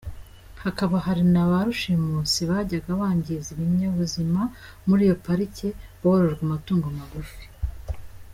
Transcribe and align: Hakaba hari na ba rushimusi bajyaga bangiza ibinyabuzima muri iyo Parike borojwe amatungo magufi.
Hakaba 0.63 0.95
hari 1.05 1.23
na 1.33 1.43
ba 1.49 1.59
rushimusi 1.67 2.41
bajyaga 2.51 2.91
bangiza 3.01 3.47
ibinyabuzima 3.51 4.41
muri 4.87 5.01
iyo 5.07 5.15
Parike 5.25 5.67
borojwe 6.01 6.41
amatungo 6.45 6.87
magufi. 6.97 7.43